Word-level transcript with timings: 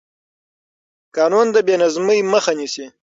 قانون 1.15 1.47
د 1.51 1.57
بې 1.67 1.75
نظمۍ 1.83 2.19
مخه 2.33 2.51
نیسي 2.59 2.85